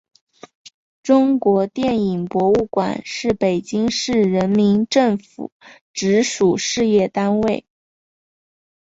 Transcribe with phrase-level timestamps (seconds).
[1.03, 5.51] 中国电影博物馆是北京市人民政府
[5.93, 7.67] 直属事业单位。